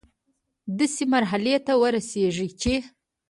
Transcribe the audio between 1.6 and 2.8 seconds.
ته ورسيږي چي